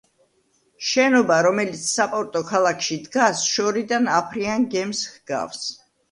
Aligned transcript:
შენობა, 0.91 1.35
რომელიც 1.47 1.83
საპორტო 1.97 2.41
ქალაქში 2.47 2.97
დგას, 3.03 3.43
შორიდან 3.57 4.09
აფრიან 4.21 4.65
გემს 4.73 5.03
ჰგავს. 5.11 5.61